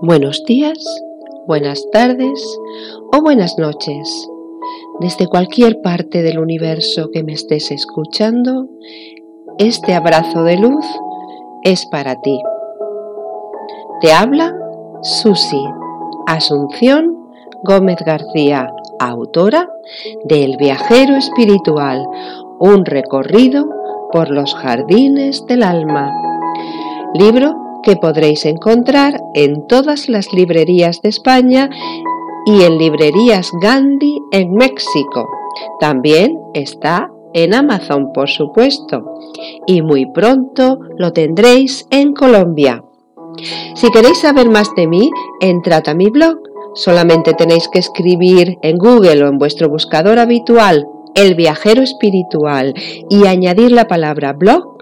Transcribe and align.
Buenos 0.00 0.44
días, 0.44 0.78
buenas 1.46 1.88
tardes 1.92 2.58
o 3.12 3.22
buenas 3.22 3.56
noches. 3.58 4.28
Desde 5.00 5.26
cualquier 5.28 5.80
parte 5.80 6.22
del 6.22 6.38
universo 6.38 7.10
que 7.12 7.22
me 7.22 7.32
estés 7.32 7.70
escuchando, 7.70 8.68
este 9.58 9.94
abrazo 9.94 10.42
de 10.42 10.56
luz 10.56 10.84
es 11.62 11.86
para 11.86 12.20
ti. 12.20 12.40
Te 14.00 14.12
habla 14.12 14.56
Susi 15.02 15.64
Asunción 16.26 17.28
Gómez 17.64 17.98
García, 18.04 18.72
autora 18.98 19.70
de 20.24 20.44
El 20.44 20.56
viajero 20.56 21.14
espiritual, 21.14 22.04
un 22.58 22.84
recorrido 22.84 23.68
por 24.12 24.30
los 24.30 24.54
jardines 24.54 25.44
del 25.46 25.62
alma. 25.62 26.12
Libro 27.14 27.54
que 27.82 27.96
podréis 27.96 28.44
encontrar 28.44 29.20
en 29.34 29.66
todas 29.66 30.08
las 30.08 30.32
librerías 30.32 31.02
de 31.02 31.08
España 31.08 31.68
y 32.46 32.62
en 32.62 32.78
librerías 32.78 33.50
Gandhi 33.60 34.18
en 34.30 34.52
México. 34.54 35.28
También 35.80 36.38
está 36.54 37.10
en 37.34 37.54
Amazon, 37.54 38.12
por 38.12 38.28
supuesto, 38.28 39.02
y 39.66 39.82
muy 39.82 40.06
pronto 40.06 40.78
lo 40.96 41.12
tendréis 41.12 41.86
en 41.90 42.12
Colombia. 42.12 42.84
Si 43.74 43.90
queréis 43.90 44.18
saber 44.18 44.50
más 44.50 44.74
de 44.76 44.86
mí, 44.86 45.10
entrad 45.40 45.88
a 45.88 45.94
mi 45.94 46.10
blog. 46.10 46.38
Solamente 46.74 47.34
tenéis 47.34 47.68
que 47.68 47.78
escribir 47.78 48.58
en 48.62 48.76
Google 48.76 49.24
o 49.24 49.28
en 49.28 49.38
vuestro 49.38 49.68
buscador 49.68 50.18
habitual 50.18 50.86
El 51.14 51.34
viajero 51.34 51.82
espiritual 51.82 52.72
y 53.10 53.26
añadir 53.26 53.72
la 53.72 53.86
palabra 53.86 54.32
blog 54.32 54.78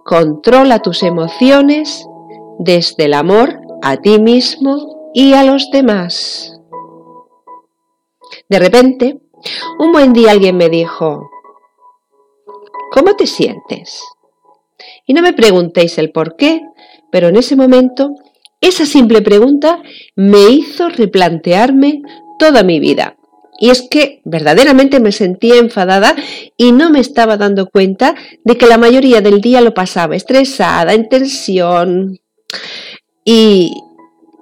Controla 0.04 0.80
tus 0.80 1.02
emociones 1.02 2.06
desde 2.60 3.06
el 3.06 3.14
amor 3.14 3.62
a 3.82 3.96
ti 3.96 4.20
mismo 4.20 5.12
y 5.14 5.32
a 5.32 5.46
los 5.46 5.72
demás. 5.72 6.60
De 8.50 8.60
repente, 8.60 9.22
un 9.80 9.94
buen 9.94 10.12
día 10.12 10.32
alguien 10.32 10.58
me 10.58 10.68
dijo, 10.68 11.30
¿cómo 12.92 13.16
te 13.16 13.26
sientes? 13.26 14.04
Y 15.06 15.14
no 15.14 15.22
me 15.22 15.32
preguntéis 15.32 15.98
el 15.98 16.12
por 16.12 16.36
qué, 16.36 16.64
pero 17.14 17.30
en 17.30 17.38
ese 17.38 17.56
momento 17.56 18.14
esa 18.62 18.86
simple 18.86 19.22
pregunta 19.22 19.82
me 20.16 20.50
hizo 20.50 20.90
replantearme 20.90 22.04
toda 22.38 22.64
mi 22.64 22.80
vida. 22.80 23.18
Y 23.60 23.70
es 23.70 23.84
que 23.84 24.22
verdaderamente 24.26 25.00
me 25.00 25.12
sentía 25.12 25.58
enfadada 25.58 26.16
y 26.58 26.72
no 26.72 26.90
me 26.90 27.00
estaba 27.00 27.38
dando 27.38 27.70
cuenta 27.70 28.16
de 28.44 28.58
que 28.58 28.66
la 28.66 28.78
mayoría 28.78 29.22
del 29.22 29.42
día 29.42 29.62
lo 29.62 29.74
pasaba 29.74 30.16
estresada, 30.16 30.94
en 30.94 31.10
tensión 31.10 32.20
y, 33.24 33.72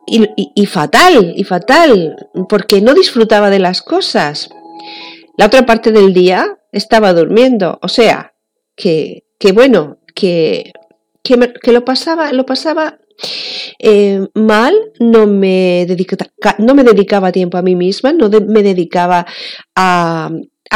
y, 0.08 0.66
fatal, 0.66 1.34
y 1.36 1.44
fatal, 1.44 2.16
porque 2.48 2.82
no 2.82 2.94
disfrutaba 2.94 3.50
de 3.50 3.60
las 3.60 3.82
cosas. 3.82 4.50
La 5.38 5.48
otra 5.48 5.66
parte 5.66 5.92
del 5.92 6.14
día 6.14 6.58
estaba 6.72 7.14
durmiendo, 7.14 7.78
o 7.82 7.88
sea, 7.88 8.34
que, 8.76 9.26
que 9.38 9.52
bueno, 9.52 10.00
que, 10.16 10.72
que, 11.24 11.72
lo 11.72 11.86
pasaba, 11.86 12.32
lo 12.32 12.46
pasaba 12.46 13.00
eh, 13.80 14.28
mal, 14.34 14.74
no 15.00 15.28
me, 15.28 15.86
no 16.60 16.76
me 16.76 16.84
dedicaba 16.84 17.32
tiempo 17.32 17.58
a 17.58 17.62
mí 17.62 17.76
misma, 17.76 18.14
no 18.14 18.30
me 18.30 18.64
dedicaba 18.64 19.26
a, 19.76 20.32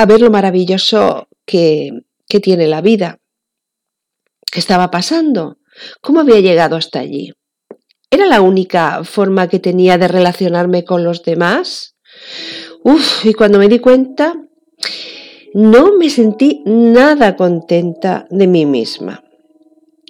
ver 0.07 0.21
lo 0.21 0.29
maravilloso 0.29 1.27
que, 1.45 1.91
que 2.27 2.39
tiene 2.39 2.67
la 2.67 2.81
vida. 2.81 3.19
¿Qué 4.51 4.59
estaba 4.59 4.91
pasando? 4.91 5.57
¿Cómo 6.01 6.19
había 6.19 6.39
llegado 6.39 6.75
hasta 6.75 6.99
allí? 6.99 7.33
¿Era 8.11 8.27
la 8.27 8.41
única 8.41 9.03
forma 9.03 9.47
que 9.47 9.57
tenía 9.57 9.97
de 9.97 10.07
relacionarme 10.07 10.85
con 10.85 11.03
los 11.03 11.23
demás? 11.23 11.95
Uf, 12.83 13.25
y 13.25 13.33
cuando 13.33 13.57
me 13.57 13.67
di 13.67 13.79
cuenta, 13.79 14.35
no 15.53 15.97
me 15.97 16.09
sentí 16.09 16.61
nada 16.65 17.35
contenta 17.35 18.27
de 18.29 18.47
mí 18.47 18.65
misma. 18.65 19.22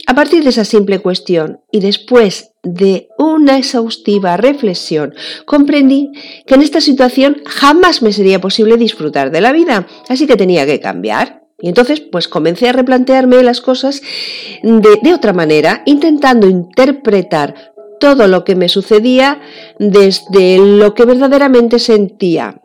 A 0.06 0.16
partir 0.16 0.44
de 0.44 0.50
esa 0.50 0.66
simple 0.66 1.00
cuestión 1.00 1.62
y 1.72 1.80
después 1.80 2.52
de 2.62 3.08
una 3.18 3.58
exhaustiva 3.58 4.36
reflexión, 4.36 5.14
comprendí 5.46 6.12
que 6.46 6.56
en 6.56 6.62
esta 6.62 6.82
situación 6.82 7.42
jamás 7.46 8.02
me 8.02 8.12
sería 8.12 8.42
posible 8.42 8.78
disfrutar 8.78 9.32
de 9.32 9.42
la 9.42 9.54
vida, 9.54 9.88
así 10.10 10.28
que 10.28 10.36
tenía 10.36 10.66
que 10.66 10.80
cambiar. 10.80 11.44
Y 11.62 11.70
entonces, 11.70 12.02
pues 12.02 12.28
comencé 12.28 12.68
a 12.68 12.74
replantearme 12.74 13.42
las 13.44 13.62
cosas 13.62 14.02
de, 14.62 15.00
de 15.02 15.14
otra 15.14 15.32
manera, 15.32 15.84
intentando 15.86 16.48
interpretar 16.48 17.74
todo 18.00 18.28
lo 18.28 18.44
que 18.44 18.56
me 18.56 18.68
sucedía 18.68 19.40
desde 19.80 20.58
lo 20.58 20.94
que 20.94 21.06
verdaderamente 21.06 21.80
sentía. 21.80 22.60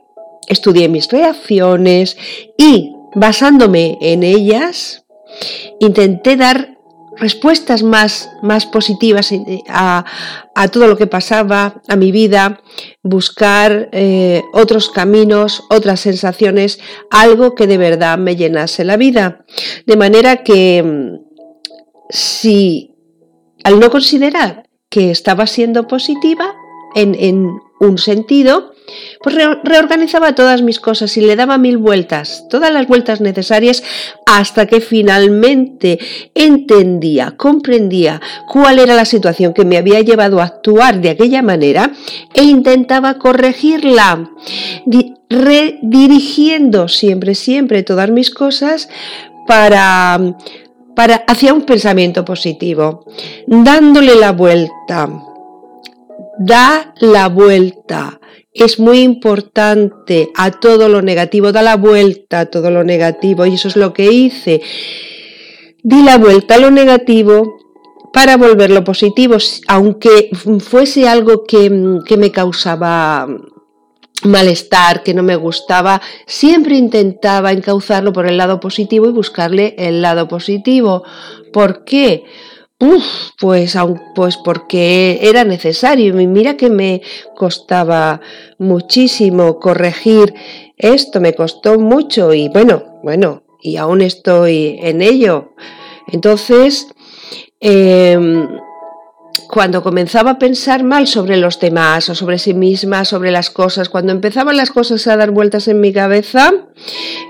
Estudié 0.49 0.89
mis 0.89 1.09
reacciones 1.09 2.17
y, 2.57 2.93
basándome 3.15 3.99
en 4.01 4.25
ellas, 4.25 5.05
intenté 5.79 6.37
dar 6.37 6.78
respuestas 7.19 7.83
más, 7.83 8.31
más 8.43 8.67
positivas 8.67 9.33
eh, 9.33 9.63
a, 9.69 10.05
todo 10.73 10.87
lo 10.87 10.97
que 10.97 11.07
pasaba, 11.07 11.83
a 11.89 11.97
mi 11.97 12.13
vida, 12.13 12.61
buscar 13.03 13.89
eh, 13.93 14.43
otros 14.53 14.91
caminos, 14.91 15.65
otras 15.71 16.01
sensaciones, 16.01 16.81
algo 17.11 17.55
que 17.55 17.67
de 17.67 17.79
verdad 17.79 18.19
me 18.19 18.37
llenase 18.37 18.85
la 18.85 18.97
vida. 18.97 19.45
De 19.87 19.97
manera 19.97 20.43
que 20.43 20.83
mm, 20.83 21.29
si 22.11 22.95
al 23.65 23.81
no 23.81 23.91
considerar 23.91 24.69
que 24.89 25.11
estaba 25.11 25.47
siendo 25.47 25.87
positiva 25.87 26.55
en, 26.95 27.15
en 27.15 27.61
un 27.81 27.99
sentido, 27.99 28.73
pues 29.23 29.37
reorganizaba 29.65 30.35
todas 30.35 30.63
mis 30.63 30.81
cosas 30.81 31.17
y 31.17 31.21
le 31.21 31.37
daba 31.37 31.59
mil 31.59 31.79
vueltas, 31.79 32.45
todas 32.49 32.73
las 32.73 32.87
vueltas 32.87 33.21
necesarias, 33.21 33.83
hasta 34.27 34.67
que 34.67 34.81
finalmente 34.81 35.99
entendía, 36.35 37.35
comprendía 37.37 38.21
cuál 38.47 38.79
era 38.79 38.95
la 38.95 39.05
situación 39.05 39.53
que 39.53 39.65
me 39.65 39.77
había 39.77 40.01
llevado 40.01 40.41
a 40.41 40.45
actuar 40.45 41.01
de 41.01 41.11
aquella 41.11 41.43
manera 41.43 41.93
e 42.35 42.43
intentaba 42.43 43.19
corregirla, 43.19 44.31
redirigiendo 45.29 46.89
siempre, 46.89 47.35
siempre 47.35 47.83
todas 47.83 48.11
mis 48.11 48.31
cosas 48.31 48.89
para 49.47 50.37
para 50.99 51.15
hacia 51.29 51.55
un 51.55 51.63
pensamiento 51.63 52.25
positivo, 52.25 53.05
dándole 53.47 54.17
la 54.17 54.33
vuelta. 54.33 55.09
Da 56.39 56.95
la 57.01 57.29
vuelta 57.29 58.19
es 58.59 58.79
muy 58.79 59.01
importante 59.01 60.31
a 60.35 60.51
todo 60.51 60.89
lo 60.89 61.03
negativo, 61.03 61.53
da 61.53 61.63
la 61.63 61.77
vuelta 61.77 62.41
a 62.41 62.47
todo 62.47 62.71
lo 62.71 62.85
negativo 62.85 63.47
y 63.47 63.55
eso 63.55 63.69
es 63.69 63.77
lo 63.77 63.93
que 63.93 64.11
hice. 64.11 64.61
Di 65.83 66.03
la 66.03 66.19
vuelta 66.19 66.57
a 66.57 66.59
lo 66.59 66.71
negativo 66.71 67.57
para 68.13 68.37
volverlo 68.37 68.83
positivo, 68.83 69.37
aunque 69.69 70.31
fuese 70.61 71.09
algo 71.09 71.45
que, 71.45 72.01
que 72.05 72.17
me 72.17 72.33
causaba 72.33 73.29
malestar, 74.25 75.05
que 75.05 75.15
no 75.15 75.23
me 75.23 75.37
gustaba, 75.37 76.01
siempre 76.27 76.77
intentaba 76.77 77.53
encauzarlo 77.53 78.13
por 78.13 78.27
el 78.27 78.37
lado 78.37 78.59
positivo 78.59 79.07
y 79.07 79.13
buscarle 79.13 79.77
el 79.79 80.03
lado 80.03 80.27
positivo. 80.27 81.05
¿Por 81.53 81.85
qué? 81.85 82.25
Pues, 82.79 83.77
pues 84.15 84.37
porque 84.37 85.19
era 85.23 85.45
necesario. 85.45 86.21
Y 86.21 86.27
mira 86.27 86.57
que 86.57 86.71
me 86.71 87.03
costaba 87.37 88.21
muchísimo 88.59 89.59
corregir 89.59 90.35
esto, 90.77 91.21
me 91.21 91.35
costó 91.35 91.79
mucho 91.79 92.33
y 92.33 92.49
bueno, 92.49 93.01
bueno, 93.03 93.43
y 93.61 93.77
aún 93.77 94.01
estoy 94.01 94.79
en 94.81 95.03
ello. 95.03 95.55
Entonces, 96.07 96.87
em, 97.61 98.49
cuando 99.49 99.83
comenzaba 99.83 100.33
a 100.33 100.39
pensar 100.39 100.85
mal 100.85 101.07
sobre 101.07 101.37
los 101.37 101.59
demás 101.59 102.09
o 102.11 102.15
sobre 102.15 102.39
sí 102.39 102.55
misma, 102.55 103.05
sobre 103.05 103.31
las 103.31 103.51
cosas, 103.51 103.89
cuando 103.89 104.13
empezaban 104.13 104.57
las 104.57 104.71
cosas 104.71 105.07
a 105.07 105.17
dar 105.17 105.33
vueltas 105.33 105.69
en 105.69 105.81
mi 105.81 105.93
cabeza, 105.93 106.53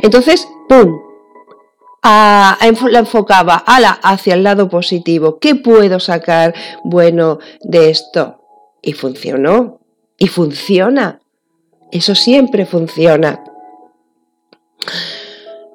entonces, 0.02 0.46
¡pum! 0.68 1.07
La 2.02 2.98
enfocaba 2.98 3.56
hacia 3.56 4.34
el 4.34 4.44
lado 4.44 4.68
positivo. 4.68 5.38
¿Qué 5.38 5.54
puedo 5.54 6.00
sacar 6.00 6.54
bueno 6.84 7.38
de 7.62 7.90
esto? 7.90 8.42
Y 8.82 8.92
funcionó. 8.92 9.80
Y 10.16 10.28
funciona. 10.28 11.20
Eso 11.92 12.14
siempre 12.14 12.66
funciona. 12.66 13.44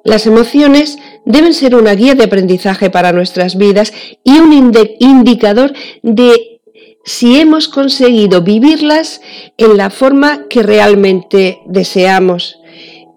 Las 0.04 0.26
emociones 0.26 0.98
deben 1.24 1.54
ser 1.54 1.74
una 1.74 1.94
guía 1.94 2.14
de 2.14 2.24
aprendizaje 2.24 2.90
para 2.90 3.12
nuestras 3.12 3.56
vidas 3.56 3.92
y 4.22 4.38
un 4.38 4.52
indicador 4.98 5.72
de 6.02 6.60
si 7.04 7.40
hemos 7.40 7.68
conseguido 7.68 8.42
vivirlas 8.42 9.20
en 9.56 9.76
la 9.76 9.90
forma 9.90 10.46
que 10.48 10.62
realmente 10.62 11.60
deseamos. 11.66 12.58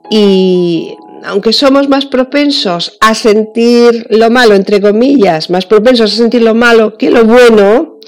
Y 0.09 0.95
aunque 1.23 1.53
somos 1.53 1.89
más 1.89 2.05
propensos 2.05 2.97
a 2.99 3.13
sentir 3.13 4.07
lo 4.09 4.29
malo, 4.29 4.55
entre 4.55 4.81
comillas, 4.81 5.49
más 5.49 5.65
propensos 5.65 6.13
a 6.13 6.17
sentir 6.17 6.41
lo 6.41 6.55
malo 6.55 6.97
que 6.97 7.11
lo 7.11 7.25
bueno, 7.25 7.99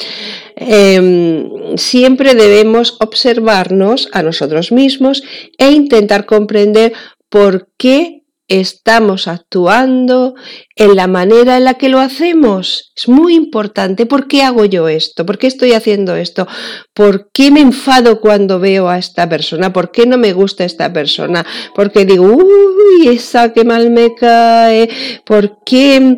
em, 0.55 1.77
siempre 1.77 2.35
debemos 2.35 2.97
observarnos 2.99 4.09
a 4.11 4.23
nosotros 4.23 4.71
mismos 4.71 5.23
e 5.57 5.71
intentar 5.71 6.25
comprender 6.25 6.93
por 7.29 7.69
qué 7.77 8.18
estamos 8.49 9.27
actuando, 9.27 10.33
en 10.75 10.95
la 10.95 11.07
manera 11.07 11.57
en 11.57 11.63
la 11.63 11.75
que 11.75 11.87
lo 11.87 11.99
hacemos. 11.99 12.91
Es 12.95 13.07
muy 13.07 13.35
importante. 13.35 14.05
¿Por 14.05 14.27
qué 14.27 14.41
hago 14.41 14.65
yo 14.65 14.89
esto? 14.89 15.25
¿Por 15.25 15.37
qué 15.37 15.47
estoy 15.47 15.73
haciendo 15.73 16.15
esto? 16.15 16.47
¿Por 16.93 17.29
qué 17.31 17.51
me 17.51 17.61
enfado 17.61 18.19
cuando 18.19 18.59
veo 18.59 18.89
a 18.89 18.97
esta 18.97 19.29
persona? 19.29 19.71
¿Por 19.71 19.91
qué 19.91 20.05
no 20.05 20.17
me 20.17 20.33
gusta 20.33 20.65
esta 20.65 20.91
persona? 20.91 21.45
¿Por 21.75 21.91
qué 21.91 22.05
digo, 22.05 22.25
uy, 22.25 23.07
esa 23.07 23.53
que 23.53 23.63
mal 23.63 23.91
me 23.91 24.15
cae? 24.15 24.89
¿Por 25.25 25.63
qué? 25.63 26.17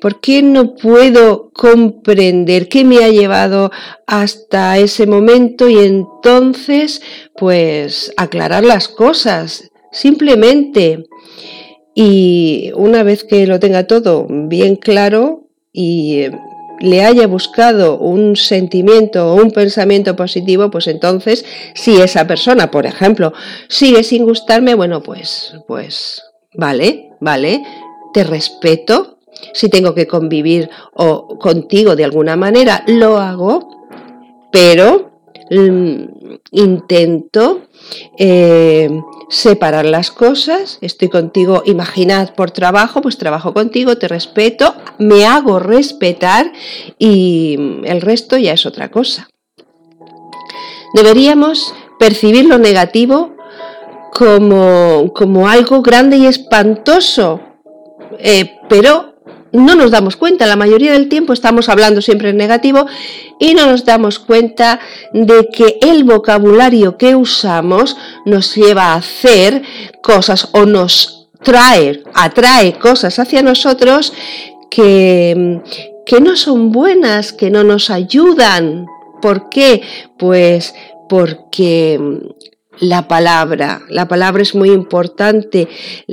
¿Por 0.00 0.20
qué 0.20 0.42
no 0.42 0.74
puedo 0.74 1.50
comprender 1.52 2.68
qué 2.68 2.84
me 2.84 3.04
ha 3.04 3.10
llevado 3.10 3.70
hasta 4.06 4.78
ese 4.78 5.06
momento 5.06 5.68
y 5.68 5.78
entonces, 5.78 7.02
pues, 7.36 8.12
aclarar 8.16 8.64
las 8.64 8.88
cosas? 8.88 9.70
Simplemente 9.92 11.04
y 11.94 12.72
una 12.74 13.02
vez 13.02 13.24
que 13.24 13.46
lo 13.46 13.58
tenga 13.58 13.86
todo 13.86 14.26
bien 14.28 14.76
claro 14.76 15.48
y 15.72 16.20
eh, 16.20 16.30
le 16.80 17.04
haya 17.04 17.26
buscado 17.26 17.98
un 17.98 18.36
sentimiento 18.36 19.32
o 19.32 19.34
un 19.34 19.50
pensamiento 19.50 20.16
positivo, 20.16 20.70
pues 20.70 20.86
entonces, 20.86 21.44
si 21.74 22.00
esa 22.00 22.26
persona, 22.26 22.70
por 22.70 22.86
ejemplo, 22.86 23.32
sigue 23.68 24.02
sin 24.02 24.24
gustarme, 24.24 24.74
bueno, 24.74 25.02
pues, 25.02 25.54
pues, 25.66 26.22
vale, 26.54 27.10
vale, 27.20 27.62
te 28.14 28.24
respeto. 28.24 29.18
Si 29.52 29.68
tengo 29.68 29.94
que 29.94 30.06
convivir 30.06 30.70
o 30.94 31.38
contigo 31.38 31.96
de 31.96 32.04
alguna 32.04 32.36
manera, 32.36 32.82
lo 32.86 33.18
hago, 33.18 33.86
pero 34.50 35.09
intento 35.50 37.62
eh, 38.18 38.88
separar 39.28 39.84
las 39.84 40.10
cosas, 40.10 40.78
estoy 40.80 41.08
contigo, 41.08 41.62
imaginad 41.66 42.34
por 42.34 42.52
trabajo, 42.52 43.02
pues 43.02 43.18
trabajo 43.18 43.52
contigo, 43.52 43.98
te 43.98 44.08
respeto, 44.08 44.74
me 44.98 45.26
hago 45.26 45.58
respetar 45.58 46.52
y 46.98 47.82
el 47.84 48.00
resto 48.00 48.38
ya 48.38 48.52
es 48.52 48.64
otra 48.64 48.90
cosa. 48.90 49.28
Deberíamos 50.94 51.74
percibir 51.98 52.46
lo 52.46 52.58
negativo 52.58 53.34
como, 54.12 55.12
como 55.14 55.48
algo 55.48 55.82
grande 55.82 56.16
y 56.16 56.26
espantoso, 56.26 57.40
eh, 58.18 58.56
pero 58.68 59.09
no 59.52 59.74
nos 59.74 59.90
damos 59.90 60.16
cuenta, 60.16 60.46
la 60.46 60.56
mayoría 60.56 60.92
del 60.92 61.08
tiempo 61.08 61.32
estamos 61.32 61.68
hablando 61.68 62.02
siempre 62.02 62.30
en 62.30 62.36
negativo 62.36 62.86
y 63.38 63.54
no 63.54 63.66
nos 63.66 63.84
damos 63.84 64.18
cuenta 64.18 64.80
de 65.12 65.48
que 65.52 65.78
el 65.82 66.04
vocabulario 66.04 66.96
que 66.96 67.16
usamos 67.16 67.96
nos 68.24 68.54
lleva 68.54 68.92
a 68.92 68.96
hacer 68.96 69.62
cosas 70.02 70.48
o 70.52 70.66
nos 70.66 71.28
trae, 71.42 72.02
atrae 72.14 72.74
cosas 72.78 73.18
hacia 73.18 73.42
nosotros 73.42 74.12
que, 74.70 75.60
que 76.06 76.20
no 76.20 76.36
son 76.36 76.70
buenas, 76.70 77.32
que 77.32 77.50
no 77.50 77.64
nos 77.64 77.90
ayudan. 77.90 78.86
¿Por 79.20 79.48
qué? 79.48 79.82
Pues 80.18 80.74
porque 81.08 81.98
la 82.80 83.06
palabra. 83.06 83.82
La 83.88 84.08
palabra 84.08 84.42
es 84.42 84.54
muy 84.54 84.70
importante, 84.70 85.68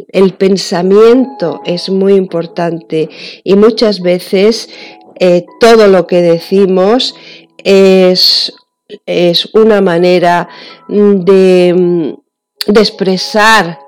el 0.09 0.33
pensamiento 0.33 1.61
es 1.65 1.89
muy 1.89 2.13
importante 2.13 3.09
y 3.43 3.55
muchas 3.55 4.01
veces 4.01 4.69
eh, 5.19 5.45
todo 5.59 5.87
lo 5.87 6.05
que 6.05 6.21
decimos 6.21 7.15
es, 7.63 8.53
es 9.05 9.49
una 9.53 9.81
manera 9.81 10.47
de, 10.87 12.15
de 12.67 12.79
expresar 12.79 13.79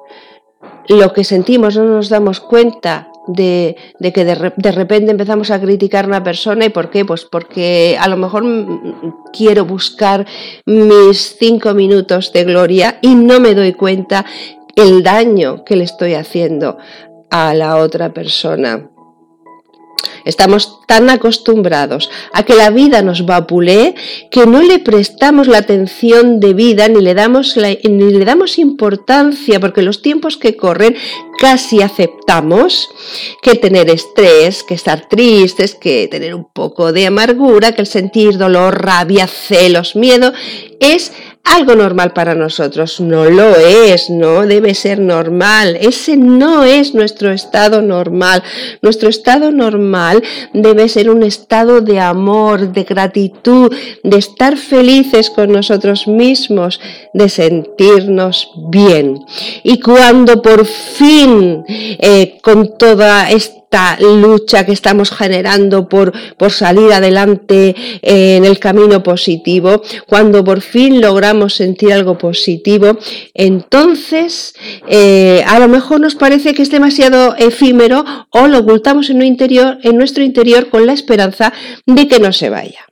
lo 0.87 1.13
que 1.13 1.23
sentimos, 1.23 1.77
no 1.77 1.83
nos 1.83 2.09
damos 2.09 2.39
cuenta 2.39 3.08
de, 3.29 3.75
que 4.13 4.25
de, 4.25 4.71
repente 4.71 5.11
empezamos 5.11 5.51
a 5.51 5.61
criticar 5.61 6.05
a 6.05 6.07
una 6.07 6.23
persona 6.23 6.65
y 6.65 6.69
por 6.69 6.89
qué, 6.89 7.05
pues 7.05 7.25
porque 7.25 7.95
a 7.99 8.07
lo 8.07 8.17
mejor 8.17 8.43
quiero 9.31 9.65
buscar 9.65 10.25
mis 10.65 11.37
cinco 11.37 11.73
minutos 11.73 12.33
de 12.33 12.43
gloria 12.43 12.97
y 13.01 13.13
no 13.13 13.39
me 13.39 13.53
doy 13.53 13.73
cuenta 13.73 14.25
el 14.75 15.03
daño 15.03 15.63
que 15.63 15.75
le 15.75 15.83
estoy 15.83 16.15
haciendo 16.15 16.77
a 17.29 17.53
la 17.53 17.77
otra 17.77 18.13
persona. 18.13 18.89
Estamos 20.25 20.85
tan 20.85 21.09
acostumbrados 21.09 22.09
a 22.33 22.43
que 22.43 22.55
la 22.55 22.69
vida 22.69 23.01
nos 23.01 23.25
vapule 23.25 23.95
que 24.31 24.45
no 24.45 24.61
le 24.61 24.79
prestamos 24.79 25.47
la 25.47 25.59
atención 25.59 26.39
de 26.39 26.53
vida 26.53 26.87
ni 26.87 27.01
le 27.01 27.13
damos, 27.13 27.57
ni 27.57 28.11
le 28.11 28.25
damos 28.25 28.57
importancia 28.59 29.59
porque 29.59 29.81
los 29.81 30.01
tiempos 30.01 30.37
que 30.37 30.55
corren 30.55 30.95
casi 31.39 31.81
aceptamos 31.81 32.89
que 33.41 33.55
tener 33.55 33.89
estrés, 33.89 34.63
que 34.63 34.73
estar 34.73 35.07
tristes, 35.07 35.73
que 35.73 36.07
tener 36.07 36.35
un 36.35 36.43
poco 36.43 36.91
de 36.91 37.07
amargura, 37.07 37.71
que 37.71 37.81
el 37.81 37.87
sentir 37.87 38.37
dolor, 38.37 38.83
rabia, 38.83 39.25
celos, 39.27 39.95
miedo 39.95 40.33
es 40.79 41.11
algo 41.43 41.75
normal 41.75 42.13
para 42.13 42.35
nosotros. 42.35 42.99
No 42.99 43.25
lo 43.25 43.55
es, 43.55 44.09
no 44.09 44.45
debe 44.45 44.73
ser 44.75 44.99
normal. 44.99 45.77
Ese 45.81 46.15
no 46.15 46.63
es 46.63 46.93
nuestro 46.93 47.31
estado 47.31 47.81
normal. 47.81 48.43
Nuestro 48.81 49.09
estado 49.09 49.51
normal 49.51 50.23
debe 50.53 50.87
ser 50.89 51.09
un 51.09 51.23
estado 51.23 51.81
de 51.81 51.99
amor, 51.99 52.71
de 52.71 52.83
gratitud, 52.83 53.73
de 54.03 54.17
estar 54.17 54.57
felices 54.57 55.29
con 55.29 55.51
nosotros 55.51 56.07
mismos, 56.07 56.79
de 57.13 57.29
sentirnos 57.29 58.51
bien. 58.69 59.19
Y 59.63 59.79
cuando 59.79 60.41
por 60.41 60.65
fin, 60.65 61.63
eh, 61.67 62.37
con 62.41 62.77
toda 62.77 63.29
esta 63.29 63.58
esta 63.71 63.99
lucha 64.01 64.65
que 64.65 64.71
estamos 64.71 65.11
generando 65.11 65.87
por, 65.87 66.11
por 66.37 66.51
salir 66.51 66.91
adelante 66.91 67.75
eh, 68.01 68.37
en 68.37 68.45
el 68.45 68.57
camino 68.57 69.03
positivo, 69.03 69.83
cuando 70.07 70.43
por 70.43 70.61
fin 70.61 70.99
logramos 70.99 71.53
sentir 71.53 71.93
algo 71.93 72.17
positivo, 72.17 72.97
entonces 73.35 74.55
eh, 74.87 75.43
a 75.45 75.59
lo 75.59 75.67
mejor 75.67 75.99
nos 76.01 76.15
parece 76.15 76.55
que 76.55 76.63
es 76.63 76.71
demasiado 76.71 77.35
efímero 77.37 78.03
o 78.31 78.47
lo 78.47 78.57
ocultamos 78.57 79.11
en, 79.11 79.21
interior, 79.21 79.77
en 79.83 79.97
nuestro 79.97 80.23
interior 80.23 80.69
con 80.69 80.87
la 80.87 80.93
esperanza 80.93 81.53
de 81.85 82.07
que 82.07 82.19
no 82.19 82.33
se 82.33 82.49
vaya. 82.49 82.88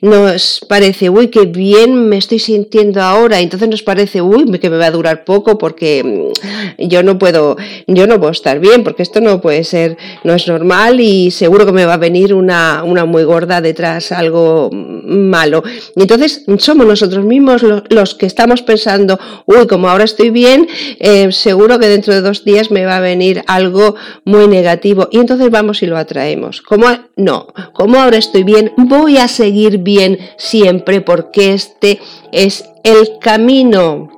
Nos 0.00 0.60
parece, 0.68 1.08
uy, 1.08 1.28
qué 1.28 1.46
bien 1.46 2.08
me 2.08 2.16
estoy 2.16 2.40
sintiendo 2.40 3.00
ahora, 3.00 3.38
entonces 3.38 3.68
nos 3.68 3.82
parece, 3.82 4.20
uy, 4.20 4.50
que 4.58 4.68
me 4.68 4.76
va 4.76 4.86
a 4.86 4.90
durar 4.90 5.24
poco 5.24 5.56
porque 5.56 6.02
mm, 6.02 6.88
yo 6.88 7.04
no 7.04 7.16
puedo, 7.16 7.56
yo 7.86 8.08
no 8.08 8.18
puedo 8.18 8.32
estar 8.32 8.58
bien, 8.58 8.82
porque 8.82 9.04
esto 9.04 9.20
no 9.20 9.40
puede 9.40 9.62
ser, 9.62 9.96
no 10.24 10.34
es 10.34 10.48
normal 10.48 11.00
y 11.00 11.30
seguro 11.30 11.64
que 11.64 11.72
me 11.72 11.86
va 11.86 11.94
a 11.94 11.98
venir 11.98 12.34
una, 12.34 12.82
una 12.82 13.04
muy 13.04 13.22
gorda 13.22 13.60
detrás, 13.60 14.10
algo 14.10 14.68
malo. 14.72 15.62
Y 15.94 16.02
entonces 16.02 16.44
somos 16.58 16.84
nosotros 16.84 17.24
mismos 17.24 17.62
los, 17.62 18.14
que 18.16 18.26
estamos 18.26 18.62
pensando, 18.62 19.18
uy, 19.46 19.68
como 19.68 19.88
ahora 19.88 20.04
estoy 20.04 20.30
bien, 20.30 20.66
eh, 20.98 21.30
seguro 21.30 21.78
que 21.78 21.86
dentro 21.86 22.12
de 22.12 22.20
dos 22.20 22.44
días 22.44 22.72
me 22.72 22.84
va 22.84 22.96
a 22.96 23.00
venir 23.00 23.44
algo 23.46 23.94
muy 24.24 24.48
negativo. 24.48 25.08
Y 25.12 25.18
entonces 25.18 25.50
vamos 25.50 25.84
y 25.84 25.86
lo 25.86 25.96
atraemos. 25.96 26.62
Como 26.62 26.86
no, 27.16 27.46
como 27.72 28.00
ahora 28.00 28.18
estoy 28.18 28.42
bien, 28.42 28.72
voy 28.76 29.18
a 29.18 29.28
seguir 29.28 29.51
bien 29.52 30.18
siempre 30.36 31.00
porque 31.00 31.52
este 31.52 32.00
es 32.32 32.64
el 32.82 33.18
camino. 33.20 34.08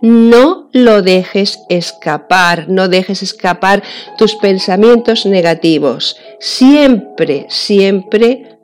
No 0.00 0.68
lo 0.72 1.02
dejes 1.02 1.60
escapar, 1.68 2.68
no 2.68 2.88
dejes 2.88 3.22
escapar 3.22 3.82
tus 4.18 4.34
pensamientos 4.36 5.26
negativos. 5.26 6.16
Siempre, 6.40 7.46
siempre 7.48 8.58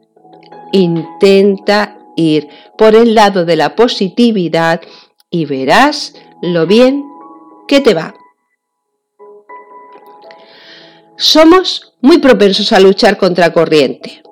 intenta 0.72 1.98
ir 2.16 2.48
por 2.76 2.96
el 2.96 3.14
lado 3.14 3.44
de 3.44 3.56
la 3.56 3.76
positividad 3.76 4.80
y 5.30 5.44
verás 5.44 6.14
lo 6.42 6.66
bien 6.66 7.04
que 7.68 7.80
te 7.80 7.94
va. 7.94 8.14
Somos 11.16 11.94
muy 12.00 12.18
propensos 12.18 12.72
a 12.72 12.80
luchar 12.80 13.16
contra 13.16 13.52
corriente. 13.52 14.22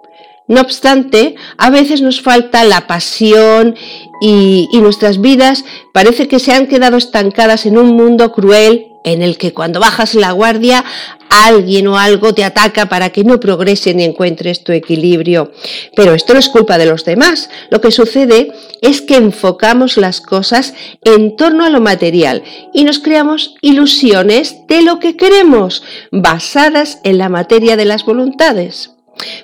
No 0.47 0.61
obstante, 0.61 1.37
a 1.57 1.71
veces 1.71 2.03
nos 2.03 2.21
falta 2.21 2.65
la 2.65 2.87
pasión 2.87 3.77
y, 4.21 4.69
nuestras 4.75 5.21
vidas 5.21 5.65
parece 5.95 6.29
que 6.29 6.39
se 6.39 6.53
han 6.53 6.67
quedado 6.67 6.99
estancadas 6.99 7.65
en 7.65 7.79
un 7.79 7.97
mundo 7.97 8.31
cruel 8.33 8.89
en 9.05 9.23
el 9.23 9.39
que 9.39 9.55
cuando 9.55 9.81
bajas 9.81 10.15
la 10.15 10.33
guardia 10.33 10.85
alguien 11.31 11.87
o 11.89 11.99
algo 11.99 12.35
te 12.35 12.45
ataca 12.45 12.91
para 12.91 13.11
que 13.11 13.25
no 13.25 13.41
progrese 13.41 13.95
ni 13.95 14.05
encuentres 14.05 14.63
tu 14.65 14.73
equilibrio. 14.73 15.53
Pero 15.97 16.15
esto 16.15 16.35
no 16.35 16.41
es 16.41 16.49
culpa 16.51 16.77
de 16.77 16.87
los 16.87 17.07
demás. 17.07 17.49
Lo 17.71 17.81
que 17.81 17.91
sucede 17.91 18.53
es 18.83 19.01
que 19.01 19.17
enfocamos 19.17 19.97
las 19.97 20.21
cosas 20.21 20.75
en 21.05 21.37
torno 21.37 21.65
a 21.65 21.71
lo 21.71 21.81
material 21.81 22.43
y 22.73 22.85
nos 22.85 22.99
creamos 22.99 23.55
ilusiones 23.63 24.67
de 24.69 24.83
lo 24.83 25.01
que 25.01 25.17
queremos, 25.17 25.83
basadas 26.11 26.99
en 27.03 27.17
la 27.17 27.31
materia 27.31 27.77
de 27.77 27.87
las 27.87 28.05
voluntades. 28.05 28.94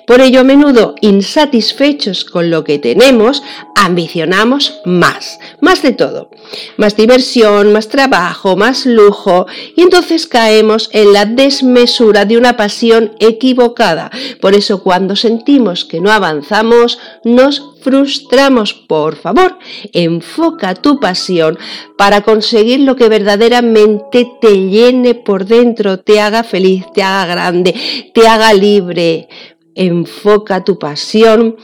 Por 0.05 0.21
ello, 0.21 0.41
a 0.41 0.43
menudo, 0.43 0.95
insatisfechos 1.01 2.25
con 2.25 2.49
lo 2.49 2.63
que 2.63 2.79
tenemos, 2.79 3.41
ambicionamos 3.75 4.79
más, 4.85 5.39
más 5.59 5.81
de 5.81 5.93
todo. 5.93 6.29
Más 6.77 6.95
diversión, 6.95 7.71
más 7.71 7.87
trabajo, 7.87 8.55
más 8.55 8.85
lujo, 8.85 9.45
y 9.75 9.81
entonces 9.81 10.27
caemos 10.27 10.89
en 10.91 11.13
la 11.13 11.25
desmesura 11.25 12.25
de 12.25 12.37
una 12.37 12.57
pasión 12.57 13.13
equivocada. 13.19 14.11
Por 14.39 14.53
eso, 14.53 14.83
cuando 14.83 15.15
sentimos 15.15 15.85
que 15.85 16.01
no 16.01 16.11
avanzamos, 16.11 16.99
nos 17.23 17.71
frustramos. 17.81 18.73
Por 18.73 19.15
favor, 19.15 19.57
enfoca 19.93 20.75
tu 20.75 20.99
pasión 20.99 21.57
para 21.97 22.21
conseguir 22.21 22.81
lo 22.81 22.95
que 22.95 23.09
verdaderamente 23.09 24.29
te 24.39 24.69
llene 24.69 25.15
por 25.15 25.45
dentro, 25.45 25.99
te 25.99 26.19
haga 26.19 26.43
feliz, 26.43 26.85
te 26.93 27.03
haga 27.03 27.25
grande, 27.25 27.73
te 28.13 28.27
haga 28.27 28.53
libre 28.53 29.27
enfoca 29.75 30.63
tu 30.63 30.79
pasión 30.79 31.57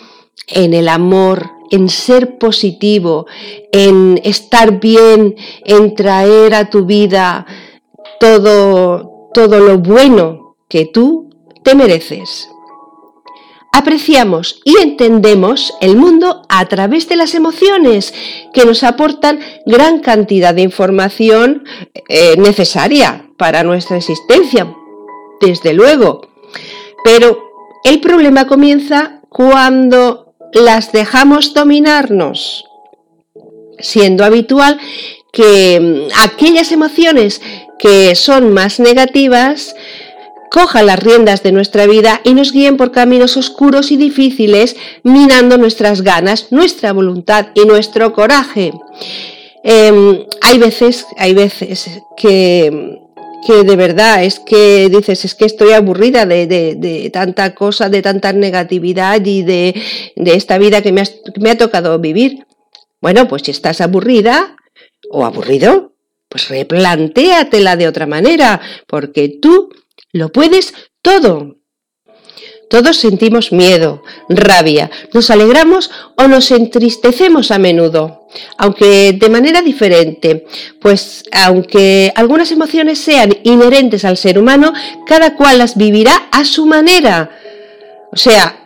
en 0.47 0.73
el 0.73 0.87
amor, 0.87 1.51
en 1.71 1.89
ser 1.89 2.37
positivo, 2.37 3.25
en 3.71 4.19
estar 4.23 4.79
bien, 4.79 5.35
en 5.65 5.95
traer 5.95 6.53
a 6.53 6.69
tu 6.69 6.85
vida 6.85 7.45
todo, 8.19 9.29
todo 9.33 9.59
lo 9.59 9.77
bueno 9.79 10.55
que 10.69 10.85
tú 10.85 11.29
te 11.63 11.75
mereces. 11.75 12.49
Apreciamos 13.73 14.61
y 14.63 14.77
entendemos 14.81 15.73
el 15.81 15.97
mundo 15.97 16.41
a 16.49 16.65
través 16.67 17.07
de 17.09 17.17
las 17.17 17.35
emociones 17.35 18.13
que 18.53 18.65
nos 18.65 18.83
aportan 18.83 19.39
gran 19.65 19.99
cantidad 19.99 20.53
de 20.55 20.61
información 20.61 21.65
eh, 22.07 22.37
necesaria 22.37 23.29
para 23.37 23.63
nuestra 23.63 23.97
existencia, 23.97 24.73
desde 25.41 25.73
luego. 25.73 26.29
Pero 27.03 27.46
el 27.83 27.99
problema 28.01 28.47
comienza 28.47 29.21
cuando 29.29 30.33
las 30.53 30.91
dejamos 30.91 31.53
dominarnos, 31.53 32.65
siendo 33.79 34.23
habitual 34.23 34.79
que 35.31 35.79
mm, 35.79 36.19
aquellas 36.23 36.71
emociones 36.71 37.41
que 37.77 38.15
son 38.15 38.53
más 38.53 38.79
negativas 38.79 39.75
cojan 40.49 40.87
las 40.87 40.99
riendas 40.99 41.43
de 41.43 41.51
nuestra 41.51 41.85
vida 41.85 42.21
y 42.23 42.33
nos 42.33 42.51
guíen 42.51 42.77
por 42.77 42.91
caminos 42.91 43.37
oscuros 43.37 43.91
y 43.91 43.97
difíciles, 43.97 44.75
minando 45.03 45.57
nuestras 45.57 46.01
ganas, 46.01 46.51
nuestra 46.51 46.93
voluntad 46.93 47.47
y 47.53 47.65
nuestro 47.65 48.13
coraje. 48.13 48.71
Em, 49.63 50.25
hay 50.41 50.57
veces, 50.57 51.05
hay 51.17 51.33
veces 51.33 52.01
que 52.15 53.06
que 53.45 53.63
de 53.63 53.75
verdad 53.75 54.23
es 54.23 54.39
que 54.39 54.89
dices, 54.89 55.25
es 55.25 55.35
que 55.35 55.45
estoy 55.45 55.71
aburrida 55.73 56.25
de, 56.25 57.09
tanta 57.13 57.53
cosa, 57.55 57.89
de 57.89 58.01
tanta 58.01 58.33
negatividad 58.33 59.23
y 59.25 59.43
de, 59.43 59.81
esta 60.15 60.57
vida 60.57 60.81
que 60.81 60.91
me, 60.91 61.03
me 61.39 61.51
ha 61.51 61.57
tocado 61.57 61.99
vivir. 61.99 62.45
Bueno, 63.01 63.27
pues 63.27 63.43
si 63.43 63.51
estás 63.51 63.81
aburrida 63.81 64.57
o 65.11 65.25
aburrido, 65.25 65.93
pues 66.29 66.49
replantéatela 66.49 67.75
de 67.75 67.87
otra 67.87 68.05
manera, 68.05 68.59
porque 68.87 69.29
tú 69.41 69.69
lo 70.11 70.31
puedes 70.31 70.73
todo. 71.01 71.56
Todos 72.69 72.97
sentimos 72.97 73.53
miedo, 73.53 74.03
rabia, 74.27 74.91
nos 75.13 75.29
alegramos 75.29 75.89
o 76.15 76.27
nos 76.27 76.51
entristecemos 76.51 77.51
a 77.51 77.59
menudo, 77.59 78.27
aunque 78.57 79.13
de 79.13 79.29
manera 79.29 79.61
diferente, 79.61 80.45
pues 80.81 81.23
aunque 81.31 82.11
algunas 82.15 82.51
emociones 82.51 82.99
sean 82.99 83.37
inherentes 83.43 84.03
al 84.03 84.17
ser 84.17 84.37
humano, 84.37 84.73
cada 85.05 85.35
cual 85.35 85.59
las 85.59 85.77
vivirá 85.77 86.27
a 86.29 86.43
su 86.43 86.65
manera. 86.65 87.31
O 88.11 88.17
sea, 88.17 88.59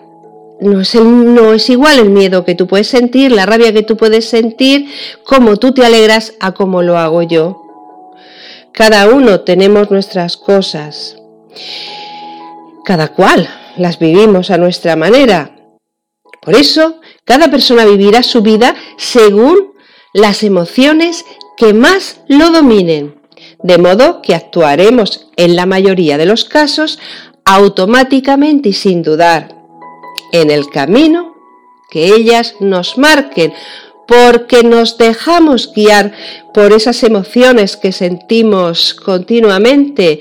no 0.62 1.53
es, 1.53 1.70
igual 1.70 2.00
el 2.00 2.10
miedo 2.10 2.43
que 2.43 2.55
tú 2.55 2.65
puedes 2.65 2.88
sentir, 2.88 3.31
la 3.31 3.46
rabia 3.46 3.72
que 3.72 3.84
tú 3.84 3.98
puedes 3.98 4.27
sentir, 4.27 4.89
como 5.24 5.58
tú 5.58 5.74
te 5.74 5.86
alegras 5.86 6.34
a 6.39 6.53
cómo 6.53 6.81
lo 6.81 6.98
hago 6.98 7.22
yo. 7.22 7.62
Cada 8.72 9.08
uno 9.10 9.41
tenemos 9.41 9.91
nuestras 9.91 10.38
cosas. 10.38 11.17
Cada 12.84 13.10
cual 13.10 13.48
las 13.78 14.00
vivimos 14.00 14.51
a 14.51 14.58
nuestra 14.58 14.96
manera. 14.96 15.56
Por 16.42 16.56
eso, 16.56 17.01
cada 17.25 17.50
persona 17.51 17.86
vivirá 17.86 18.24
su 18.24 18.42
vida 18.42 18.75
según 18.98 19.74
las 20.13 20.44
emociones 20.44 21.25
que 21.58 21.74
más 21.74 22.22
lo 22.28 22.50
dominen, 22.51 23.22
de 23.62 23.78
modo 23.78 24.22
que 24.22 24.36
actuaremos 24.36 25.30
en 25.38 25.56
la 25.56 25.66
mayoría 25.66 26.18
de 26.18 26.25
los 26.25 26.46
casos 26.46 27.00
automáticamente 27.46 28.70
y 28.70 28.74
sin 28.74 29.04
dudar 29.04 29.56
en 30.32 30.51
el 30.51 30.70
camino 30.70 31.36
que 31.90 32.16
ellas 32.16 32.56
nos 32.60 32.98
marquen, 32.98 33.54
porque 34.12 34.63
nos 34.63 34.98
dejamos 34.98 35.72
guiar 35.74 36.12
por 36.53 36.74
esas 36.74 37.01
emociones 37.03 37.77
que 37.77 37.94
sentimos 37.94 38.94
continuamente 38.94 40.20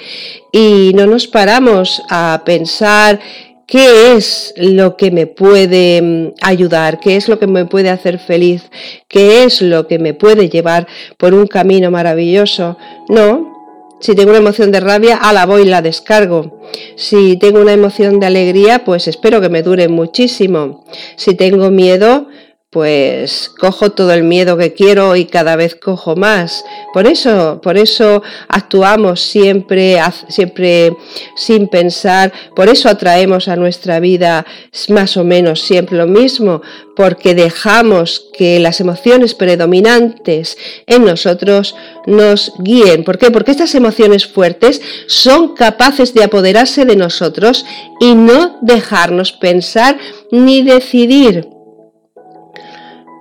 y 0.52 0.92
no 0.94 1.08
nos 1.08 1.26
paramos 1.26 2.00
a 2.08 2.42
pensar 2.44 3.18
qué 3.66 4.14
es 4.14 4.54
lo 4.56 4.96
que 4.96 5.10
me 5.10 5.26
puede 5.26 6.00
mm, 6.02 6.34
ayudar, 6.40 7.00
qué 7.00 7.16
es 7.16 7.28
lo 7.28 7.40
que 7.40 7.48
me 7.48 7.66
puede 7.66 7.90
hacer 7.90 8.20
feliz, 8.20 8.70
qué 9.08 9.42
es 9.42 9.60
lo 9.60 9.88
que 9.88 9.98
me 9.98 10.14
puede 10.14 10.48
llevar 10.48 10.86
por 11.16 11.34
un 11.34 11.48
camino 11.48 11.90
maravilloso. 11.90 12.78
No, 13.08 13.96
si 13.98 14.14
tengo 14.14 14.30
una 14.30 14.38
emoción 14.38 14.70
de 14.70 14.78
rabia, 14.78 15.16
a 15.16 15.32
la 15.32 15.46
voy 15.46 15.62
y 15.62 15.64
la 15.64 15.82
descargo. 15.82 16.60
Si 16.94 17.36
tengo 17.38 17.60
una 17.60 17.72
emoción 17.72 18.20
de 18.20 18.26
alegría, 18.26 18.84
pues 18.84 19.08
espero 19.08 19.40
que 19.40 19.48
me 19.48 19.64
dure 19.64 19.88
muchísimo. 19.88 20.84
Si 21.16 21.34
tengo 21.34 21.70
miedo, 21.70 22.28
pues 22.70 23.50
cojo 23.58 23.90
todo 23.90 24.12
el 24.12 24.22
miedo 24.22 24.56
que 24.56 24.72
quiero 24.72 25.16
y 25.16 25.24
cada 25.24 25.56
vez 25.56 25.74
cojo 25.74 26.14
más. 26.14 26.64
Por 26.94 27.08
eso, 27.08 27.60
por 27.60 27.76
eso 27.76 28.22
actuamos 28.46 29.20
siempre, 29.20 30.00
siempre 30.28 30.96
sin 31.34 31.66
pensar, 31.66 32.32
por 32.54 32.68
eso 32.68 32.88
atraemos 32.88 33.48
a 33.48 33.56
nuestra 33.56 33.98
vida 33.98 34.46
más 34.88 35.16
o 35.16 35.24
menos 35.24 35.62
siempre 35.62 35.98
lo 35.98 36.06
mismo, 36.06 36.62
porque 36.94 37.34
dejamos 37.34 38.28
que 38.38 38.60
las 38.60 38.80
emociones 38.80 39.34
predominantes 39.34 40.56
en 40.86 41.04
nosotros 41.04 41.74
nos 42.06 42.52
guíen. 42.60 43.02
¿Por 43.02 43.18
qué? 43.18 43.32
Porque 43.32 43.50
estas 43.50 43.74
emociones 43.74 44.28
fuertes 44.28 44.80
son 45.08 45.56
capaces 45.56 46.14
de 46.14 46.22
apoderarse 46.22 46.84
de 46.84 46.94
nosotros 46.94 47.64
y 47.98 48.14
no 48.14 48.58
dejarnos 48.62 49.32
pensar 49.32 49.98
ni 50.30 50.62
decidir. 50.62 51.59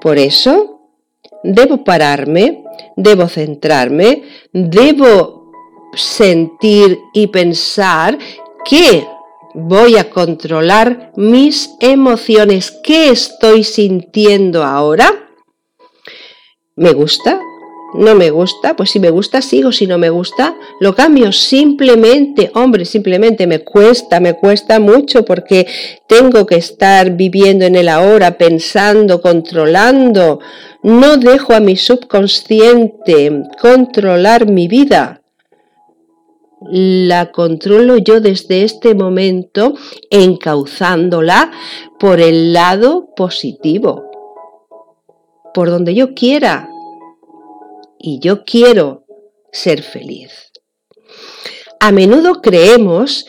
Por 0.01 0.17
eso, 0.17 0.81
debo 1.43 1.83
pararme, 1.83 2.63
debo 2.95 3.27
centrarme, 3.27 4.23
debo 4.53 5.51
sentir 5.93 6.99
y 7.13 7.27
pensar 7.27 8.17
que 8.65 9.05
voy 9.53 9.97
a 9.97 10.09
controlar 10.09 11.11
mis 11.15 11.71
emociones. 11.79 12.71
¿Qué 12.83 13.09
estoy 13.09 13.63
sintiendo 13.63 14.63
ahora? 14.63 15.29
¿Me 16.75 16.93
gusta? 16.93 17.41
¿No 17.93 18.13
me 18.13 18.29
gusta? 18.29 18.75
Pues 18.75 18.91
si 18.91 18.99
me 18.99 19.09
gusta 19.09 19.41
sigo, 19.41 19.71
si 19.71 19.87
no 19.87 19.97
me 19.97 20.09
gusta 20.09 20.55
lo 20.79 20.93
cambio. 20.93 21.31
Simplemente, 21.31 22.51
hombre, 22.53 22.85
simplemente 22.85 23.47
me 23.47 23.63
cuesta, 23.63 24.19
me 24.19 24.35
cuesta 24.35 24.79
mucho 24.79 25.25
porque 25.25 25.65
tengo 26.07 26.45
que 26.45 26.55
estar 26.55 27.11
viviendo 27.15 27.65
en 27.65 27.75
el 27.75 27.89
ahora, 27.89 28.37
pensando, 28.37 29.21
controlando. 29.21 30.39
No 30.83 31.17
dejo 31.17 31.53
a 31.53 31.59
mi 31.59 31.75
subconsciente 31.77 33.43
controlar 33.59 34.47
mi 34.47 34.67
vida. 34.67 35.21
La 36.61 37.31
controlo 37.31 37.97
yo 37.97 38.19
desde 38.19 38.63
este 38.63 38.93
momento 38.93 39.73
encauzándola 40.11 41.51
por 41.99 42.19
el 42.19 42.53
lado 42.53 43.07
positivo, 43.15 44.03
por 45.53 45.69
donde 45.69 45.95
yo 45.95 46.13
quiera, 46.13 46.69
y 47.99 48.19
yo 48.19 48.43
quiero 48.45 49.05
ser 49.51 49.83
feliz. 49.83 50.51
A 51.79 51.91
menudo 51.91 52.41
creemos 52.41 53.25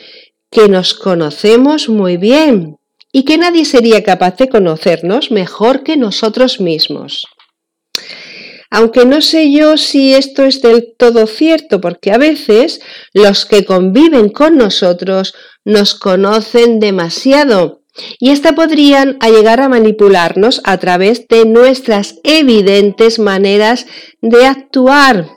que 0.51 0.69
nos 0.69 0.95
conocemos 0.95 1.89
muy 1.89 2.17
bien 2.17 2.79
y 3.13 3.25
que 3.25 3.39
nadie 3.39 3.65
sería 3.65 4.03
capaz 4.03 4.37
de 4.37 4.49
conocernos 4.49 5.31
mejor 5.31 5.83
que 5.83 5.97
nosotros 5.97 6.61
mismos. 6.61 7.27
Aunque 8.71 9.05
no 9.05 9.21
sé 9.21 9.51
yo 9.51 9.77
si 9.77 10.15
esto 10.15 10.45
es 10.45 10.63
del 10.63 10.95
todo 10.97 11.27
cierto, 11.27 11.81
porque 11.81 12.13
a 12.13 12.19
veces 12.19 12.81
los 13.13 13.45
que 13.45 13.65
conviven 13.65 14.29
con 14.29 14.57
nosotros 14.57 15.35
nos 15.65 15.95
conocen 15.95 16.79
demasiado 16.79 17.80
y 18.19 18.31
esta 18.31 18.55
podrían 18.55 19.19
llegar 19.21 19.61
a 19.61 19.69
manipularnos 19.69 20.61
a 20.65 20.79
través 20.79 21.27
de 21.29 21.45
nuestras 21.45 22.21
evidentes 22.25 23.19
maneras 23.19 23.87
de 24.21 24.47
actuar. 24.47 25.29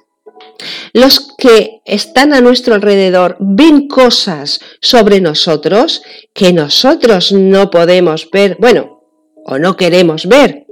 Los 0.93 1.33
que 1.37 1.81
están 1.85 2.33
a 2.33 2.41
nuestro 2.41 2.75
alrededor 2.75 3.37
ven 3.39 3.87
cosas 3.87 4.59
sobre 4.81 5.19
nosotros 5.19 6.01
que 6.33 6.53
nosotros 6.53 7.31
no 7.31 7.69
podemos 7.69 8.29
ver, 8.31 8.57
bueno, 8.59 9.03
o 9.45 9.57
no 9.57 9.75
queremos 9.75 10.27
ver. 10.27 10.65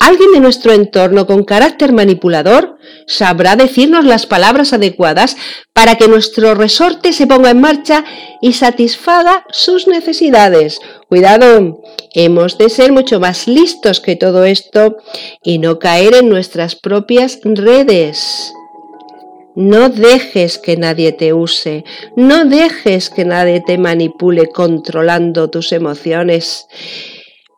Alguien 0.00 0.32
de 0.32 0.40
nuestro 0.40 0.72
entorno 0.72 1.26
con 1.26 1.44
carácter 1.44 1.92
manipulador 1.92 2.78
sabrá 3.06 3.54
decirnos 3.54 4.06
las 4.06 4.24
palabras 4.24 4.72
adecuadas 4.72 5.36
para 5.74 5.96
que 5.96 6.08
nuestro 6.08 6.54
resorte 6.54 7.12
se 7.12 7.26
ponga 7.26 7.50
en 7.50 7.60
marcha 7.60 8.06
y 8.40 8.54
satisfaga 8.54 9.44
sus 9.50 9.86
necesidades. 9.86 10.80
Cuidado, 11.06 11.82
hemos 12.14 12.56
de 12.56 12.70
ser 12.70 12.92
mucho 12.92 13.20
más 13.20 13.46
listos 13.46 14.00
que 14.00 14.16
todo 14.16 14.46
esto 14.46 14.96
y 15.42 15.58
no 15.58 15.78
caer 15.78 16.14
en 16.14 16.30
nuestras 16.30 16.76
propias 16.76 17.38
redes. 17.44 18.54
No 19.54 19.90
dejes 19.90 20.56
que 20.56 20.78
nadie 20.78 21.12
te 21.12 21.34
use, 21.34 21.84
no 22.16 22.46
dejes 22.46 23.10
que 23.10 23.26
nadie 23.26 23.62
te 23.66 23.76
manipule 23.76 24.46
controlando 24.46 25.50
tus 25.50 25.72
emociones, 25.72 26.68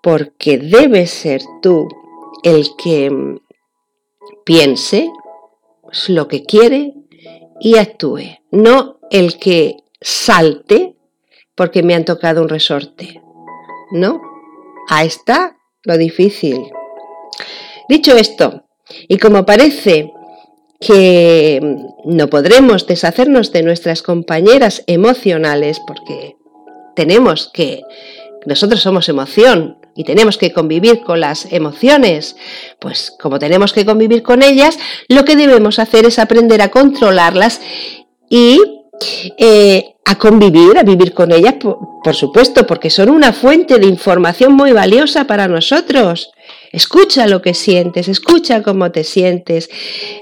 porque 0.03 0.59
debes 0.59 1.13
ser 1.13 1.43
tú 1.63 1.87
el 2.43 2.71
que 2.77 3.11
piense 4.45 5.11
lo 6.09 6.29
que 6.29 6.45
quiere 6.45 6.95
y 7.61 7.77
actúe, 7.77 8.39
no 8.51 8.99
el 9.11 9.39
que 9.39 9.77
salte 10.01 10.97
porque 11.55 11.83
me 11.83 11.95
han 11.95 12.05
tocado 12.05 12.43
un 12.43 12.49
resorte. 12.49 13.21
¿No? 13.93 14.21
Ahí 14.89 15.07
está 15.07 15.59
lo 15.85 15.99
difícil. 15.99 16.71
Dicho 17.89 18.17
esto, 18.17 18.65
y 19.07 19.19
como 19.19 19.45
parece 19.45 20.13
que 20.81 21.61
no 22.05 22.29
podremos 22.29 22.87
deshacernos 22.87 23.53
de 23.53 23.63
nuestras 23.63 24.03
compañeras 24.03 24.83
emocionales 24.87 25.81
porque 25.87 26.37
tenemos 26.97 27.51
que, 27.53 27.83
nosotros 28.47 28.81
somos 28.81 29.09
emoción, 29.09 29.79
y 29.95 30.05
tenemos 30.05 30.39
que 30.39 30.53
convivir 30.53 31.03
con 31.03 31.21
las 31.21 31.53
emociones, 31.53 32.37
pues 32.79 33.15
como 33.21 33.39
tenemos 33.39 33.73
que 33.73 33.85
convivir 33.85 34.23
con 34.23 34.43
ellas, 34.43 34.79
lo 35.09 35.25
que 35.25 35.37
debemos 35.37 35.79
hacer 35.79 36.07
es 36.07 36.19
aprender 36.19 36.63
a 36.63 36.71
controlarlas 36.71 37.61
y 38.29 38.59
eh, 39.37 39.95
a 40.05 40.19
convivir, 40.19 40.79
a 40.79 40.83
vivir 40.83 41.13
con 41.13 41.33
ellas, 41.33 41.55
por, 41.61 42.15
supuesto, 42.15 42.67
porque 42.67 42.91
son 42.91 43.09
una 43.11 43.33
fuente 43.33 43.79
de 43.79 43.87
información 43.87 44.53
muy 44.53 44.73
valiosa 44.73 45.27
para 45.27 45.47
nosotros. 45.49 46.33
Escucha 46.73 47.27
lo 47.27 47.41
que 47.41 47.55
sientes, 47.55 48.09
escucha 48.09 48.63
cómo 48.63 48.91
te 48.91 49.05
sientes, 49.05 49.71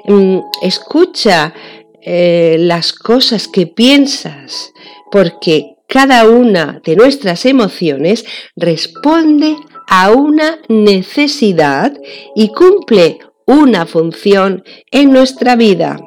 mm, 0.04 0.38
escucha 0.62 1.54
eh, 2.02 2.56
las 2.58 2.92
cosas 2.92 3.48
que 3.48 3.66
piensas, 3.66 4.72
porque 5.10 5.69
cada 5.90 6.28
una 6.28 6.80
de 6.84 6.94
nuestras 6.94 7.44
emociones 7.44 8.24
responde 8.54 9.56
a 9.88 10.12
una 10.12 10.60
necesidad 10.68 11.92
y 12.36 12.48
cumple 12.50 13.18
una 13.44 13.86
función 13.86 14.62
en 14.92 15.12
nuestra 15.12 15.56
vida. 15.56 15.98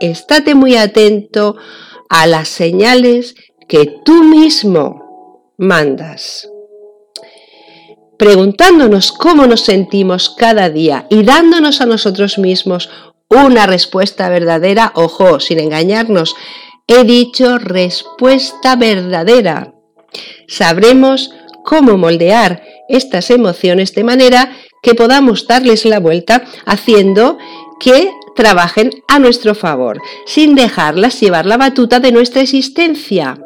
Estate 0.00 0.54
muy 0.54 0.76
atento 0.76 1.56
a 2.08 2.26
las 2.26 2.48
señales 2.48 3.34
que 3.68 3.94
tú 4.04 4.24
mismo 4.24 5.52
mandas. 5.58 6.48
Preguntándonos 8.18 9.12
cómo 9.12 9.46
nos 9.46 9.60
sentimos 9.60 10.30
cada 10.30 10.70
día 10.70 11.06
y 11.10 11.24
dándonos 11.24 11.82
a 11.82 11.86
nosotros 11.86 12.38
mismos 12.38 12.88
una 13.28 13.66
respuesta 13.66 14.30
verdadera, 14.30 14.92
ojo, 14.94 15.40
sin 15.40 15.58
engañarnos, 15.60 16.34
He 16.86 17.04
dicho 17.04 17.58
respuesta 17.58 18.76
verdadera. 18.76 19.74
Sabremos 20.48 21.32
cómo 21.64 21.96
moldear 21.96 22.62
estas 22.88 23.30
emociones 23.30 23.94
de 23.94 24.04
manera 24.04 24.52
que 24.82 24.94
podamos 24.94 25.46
darles 25.46 25.84
la 25.84 26.00
vuelta 26.00 26.44
haciendo 26.66 27.38
que 27.78 28.10
trabajen 28.34 28.90
a 29.08 29.18
nuestro 29.18 29.54
favor, 29.54 30.00
sin 30.26 30.54
dejarlas 30.54 31.20
llevar 31.20 31.46
la 31.46 31.56
batuta 31.56 32.00
de 32.00 32.12
nuestra 32.12 32.42
existencia. 32.42 33.38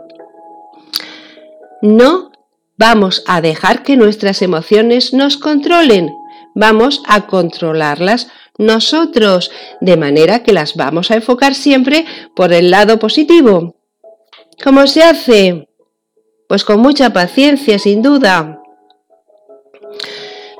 No 1.83 2.33
vamos 2.77 3.23
a 3.27 3.41
dejar 3.41 3.83
que 3.83 3.97
nuestras 3.97 4.43
emociones 4.43 5.13
nos 5.13 5.37
controlen, 5.37 6.11
vamos 6.55 7.03
a 7.07 7.27
controlarlas 7.27 8.29
nosotros, 8.59 9.51
de 9.81 9.97
manera 9.97 10.43
que 10.43 10.53
las 10.53 10.75
vamos 10.75 11.11
a 11.11 11.17
enfocar 11.17 11.55
siempre 11.55 12.05
por 12.35 12.53
el 12.53 12.71
lado 12.71 12.99
positivo. 12.99 13.77
¿Cómo 14.63 14.87
se 14.87 15.03
hace? 15.03 15.69
Pues 16.49 16.65
con 16.65 16.81
mucha 16.81 17.13
paciencia, 17.13 17.79
sin 17.79 18.03
duda. 18.03 18.61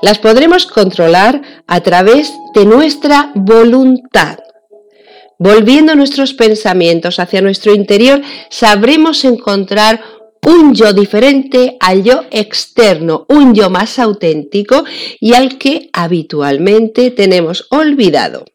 Las 0.01 0.19
podremos 0.19 0.67
controlar 0.67 1.41
a 1.65 1.81
través 1.81 2.31
de 2.53 2.65
nuestra 2.65 3.31
voluntad. 3.33 4.37
Volviendo 5.39 5.95
nuestros 5.95 6.33
pensamientos 6.33 7.19
hacia 7.19 7.41
nuestro 7.41 7.73
interior, 7.73 8.21
sabremos 8.49 9.23
encontrar 9.23 10.01
un 10.47 10.73
yo 10.73 10.93
diferente 10.93 11.75
al 11.81 12.03
yo 12.03 12.21
externo, 12.31 13.25
un 13.27 13.53
yo 13.53 13.69
más 13.69 13.99
auténtico 13.99 14.85
y 15.19 15.33
al 15.33 15.57
que 15.57 15.89
habitualmente 15.91 17.11
tenemos 17.11 17.67
olvidado. 17.69 18.45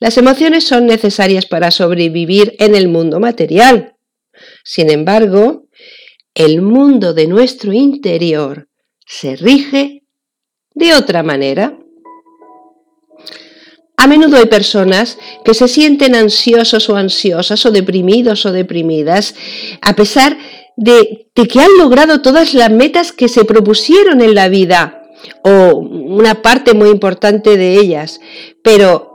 Las 0.00 0.18
emociones 0.18 0.64
son 0.64 0.86
necesarias 0.86 1.46
para 1.46 1.70
sobrevivir 1.70 2.54
en 2.58 2.74
el 2.74 2.88
mundo 2.88 3.20
material. 3.20 3.96
Sin 4.64 4.90
embargo, 4.90 5.64
el 6.34 6.60
mundo 6.60 7.14
de 7.14 7.26
nuestro 7.26 7.72
interior 7.72 8.68
se 9.06 9.34
rige 9.36 10.02
de 10.74 10.94
otra 10.94 11.22
manera. 11.22 11.78
A 13.96 14.06
menudo 14.06 14.36
hay 14.36 14.46
personas 14.46 15.18
que 15.44 15.54
se 15.54 15.68
sienten 15.68 16.14
ansiosos 16.14 16.88
o 16.90 16.96
ansiosas 16.96 17.64
o 17.64 17.70
deprimidos 17.70 18.44
o 18.46 18.52
deprimidas 18.52 19.34
a 19.80 19.96
pesar 19.96 20.36
de, 20.36 20.57
que 20.82 21.60
han 21.60 21.78
logrado 21.78 22.22
todas 22.22 22.54
las 22.54 22.70
metas 22.70 23.12
que 23.12 23.28
se 23.28 23.44
propusieron 23.44 24.20
en 24.20 24.34
la 24.34 24.48
vida, 24.48 25.02
o 25.42 25.76
una 25.76 26.42
parte 26.42 26.74
muy 26.74 26.88
importante 26.90 27.56
de 27.56 27.74
ellas. 27.78 28.20
Pero 28.62 29.08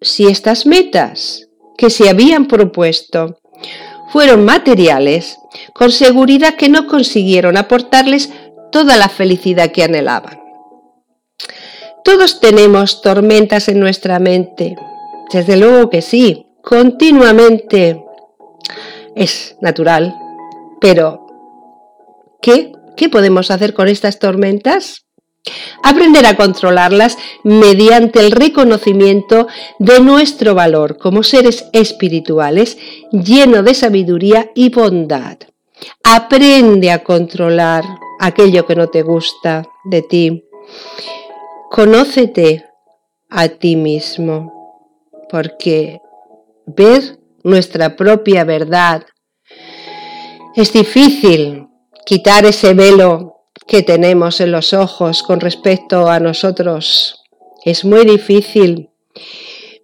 si 0.00 0.26
estas 0.26 0.66
metas 0.66 1.48
que 1.76 1.90
se 1.90 2.08
habían 2.08 2.46
propuesto 2.46 3.38
fueron 4.12 4.44
materiales, 4.44 5.38
con 5.74 5.90
seguridad 5.90 6.54
que 6.54 6.68
no 6.68 6.86
consiguieron 6.86 7.56
aportarles 7.56 8.30
toda 8.72 8.96
la 8.96 9.08
felicidad 9.08 9.70
que 9.70 9.84
anhelaban. 9.84 10.40
Todos 12.04 12.40
tenemos 12.40 13.02
tormentas 13.02 13.68
en 13.68 13.80
nuestra 13.80 14.18
mente. 14.18 14.76
Desde 15.32 15.56
luego 15.56 15.90
que 15.90 16.00
sí, 16.00 16.46
continuamente. 16.62 18.02
Es 19.14 19.56
natural. 19.60 20.14
Pero, 20.80 21.26
¿qué? 22.40 22.72
¿Qué 22.96 23.08
podemos 23.08 23.50
hacer 23.50 23.74
con 23.74 23.88
estas 23.88 24.18
tormentas? 24.18 25.06
Aprender 25.82 26.26
a 26.26 26.36
controlarlas 26.36 27.16
mediante 27.44 28.20
el 28.20 28.32
reconocimiento 28.32 29.46
de 29.78 30.00
nuestro 30.00 30.54
valor 30.54 30.98
como 30.98 31.22
seres 31.22 31.66
espirituales 31.72 32.76
lleno 33.12 33.62
de 33.62 33.74
sabiduría 33.74 34.50
y 34.54 34.68
bondad. 34.70 35.38
Aprende 36.02 36.90
a 36.90 37.04
controlar 37.04 37.84
aquello 38.18 38.66
que 38.66 38.74
no 38.74 38.88
te 38.88 39.02
gusta 39.02 39.64
de 39.84 40.02
ti. 40.02 40.44
Conócete 41.70 42.64
a 43.30 43.48
ti 43.48 43.76
mismo, 43.76 44.52
porque 45.30 46.00
ver 46.66 47.18
nuestra 47.44 47.96
propia 47.96 48.44
verdad 48.44 49.04
es 50.60 50.72
difícil 50.72 51.68
quitar 52.04 52.44
ese 52.44 52.74
velo 52.74 53.42
que 53.68 53.82
tenemos 53.82 54.40
en 54.40 54.50
los 54.50 54.72
ojos 54.72 55.22
con 55.22 55.38
respecto 55.38 56.08
a 56.08 56.18
nosotros. 56.18 57.22
Es 57.64 57.84
muy 57.84 58.04
difícil 58.04 58.90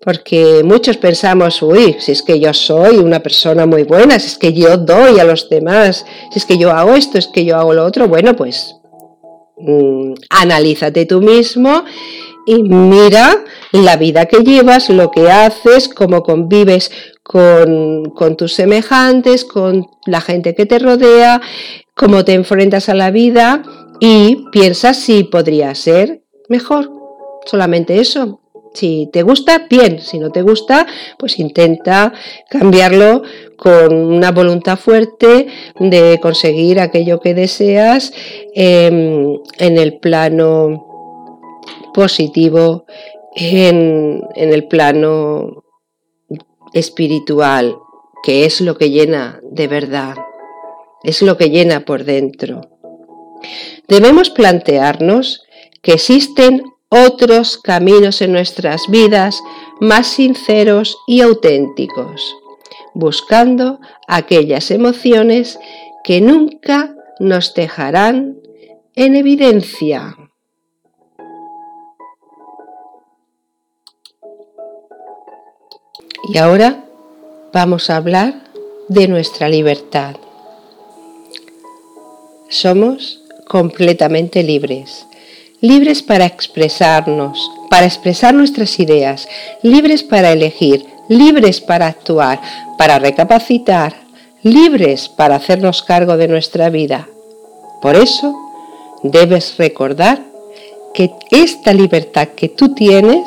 porque 0.02 0.62
muchos 0.64 0.96
pensamos, 0.96 1.62
uy, 1.62 1.96
si 2.00 2.10
es 2.12 2.22
que 2.22 2.40
yo 2.40 2.52
soy 2.52 2.96
una 2.96 3.20
persona 3.20 3.66
muy 3.66 3.84
buena, 3.84 4.18
si 4.18 4.26
es 4.26 4.38
que 4.38 4.52
yo 4.52 4.76
doy 4.76 5.20
a 5.20 5.24
los 5.24 5.48
demás, 5.48 6.04
si 6.32 6.40
es 6.40 6.44
que 6.44 6.58
yo 6.58 6.72
hago 6.72 6.94
esto, 6.94 7.18
es 7.18 7.28
que 7.28 7.44
yo 7.44 7.56
hago 7.56 7.72
lo 7.72 7.84
otro, 7.84 8.08
bueno, 8.08 8.34
pues 8.34 8.74
mm, 9.56 10.12
analízate 10.28 11.06
tú 11.06 11.20
mismo 11.20 11.84
y 12.46 12.62
mira 12.62 13.44
la 13.72 13.96
vida 13.96 14.26
que 14.26 14.38
llevas, 14.38 14.90
lo 14.90 15.10
que 15.10 15.30
haces, 15.30 15.88
cómo 15.88 16.22
convives 16.22 16.90
con, 17.22 18.36
tus 18.36 18.52
semejantes, 18.52 19.44
con 19.44 19.86
la 20.06 20.20
gente 20.20 20.54
que 20.54 20.66
te 20.66 20.78
rodea, 20.78 21.40
cómo 21.94 22.24
te 22.24 22.34
enfrentas 22.34 22.88
a 22.88 22.94
la 22.94 23.10
vida 23.10 23.62
y 23.98 24.44
piensa 24.52 24.94
si 24.94 25.24
podría 25.24 25.74
ser 25.74 26.22
mejor. 26.48 26.90
Solamente 27.46 28.00
eso. 28.00 28.40
Si 28.74 29.08
te 29.12 29.22
gusta, 29.22 29.66
bien. 29.70 30.00
Si 30.00 30.18
no 30.18 30.30
te 30.30 30.42
gusta, 30.42 30.86
pues 31.18 31.38
intenta 31.38 32.12
cambiarlo 32.50 33.22
con 33.56 33.94
una 33.94 34.32
voluntad 34.32 34.76
fuerte 34.76 35.46
de 35.78 36.18
conseguir 36.20 36.80
aquello 36.80 37.20
que 37.20 37.34
deseas 37.34 38.12
em, 38.54 39.38
en 39.58 39.78
el 39.78 39.98
plano 39.98 40.93
positivo, 41.94 42.84
en, 43.34 44.22
en 44.34 44.52
el 44.52 44.68
plano 44.68 45.64
espiritual, 46.72 47.76
que 48.22 48.44
es 48.44 48.60
lo 48.60 48.76
que 48.76 48.90
llena 48.90 49.40
de 49.42 49.68
verdad, 49.68 50.16
es 51.02 51.22
lo 51.22 51.36
que 51.36 51.50
llena 51.50 51.84
por 51.84 52.04
dentro. 52.04 52.62
Debemos 53.88 54.30
plantearnos 54.30 55.44
que 55.82 55.92
existen 55.92 56.62
otros 56.88 57.58
caminos 57.58 58.22
en 58.22 58.32
nuestras 58.32 58.88
vidas 58.88 59.40
más 59.80 60.06
sinceros 60.06 60.96
y 61.06 61.20
auténticos, 61.20 62.36
buscando 62.94 63.80
aquellas 64.06 64.70
emociones 64.70 65.58
que 66.04 66.20
nunca 66.20 66.94
nos 67.18 67.54
dejarán 67.54 68.38
en 68.94 69.16
evidencia. 69.16 70.16
Y 76.28 76.38
ahora 76.38 76.84
vamos 77.52 77.90
a 77.90 77.96
hablar 77.96 78.34
de 78.88 79.08
nuestra 79.08 79.48
libertad. 79.48 80.16
Somos 82.48 83.20
completamente 83.46 84.42
libres 84.42 85.06
libres 85.64 86.02
para 86.02 86.26
expresarnos, 86.26 87.50
para 87.70 87.86
expresar 87.86 88.34
nuestras 88.34 88.78
ideas, 88.78 89.26
libres 89.62 90.02
para 90.02 90.30
elegir, 90.30 90.84
libres 91.08 91.62
para 91.62 91.86
actuar, 91.86 92.38
para 92.76 92.98
recapacitar, 92.98 93.94
libres 94.42 95.08
para 95.08 95.36
hacernos 95.36 95.82
cargo 95.82 96.18
de 96.18 96.28
nuestra 96.28 96.68
vida. 96.68 97.08
Por 97.80 97.96
eso, 97.96 98.34
debes 99.02 99.56
recordar 99.56 100.22
que 100.92 101.10
esta 101.30 101.72
libertad 101.72 102.28
que 102.36 102.50
tú 102.50 102.74
tienes, 102.74 103.26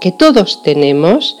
que 0.00 0.12
todos 0.12 0.62
tenemos, 0.62 1.38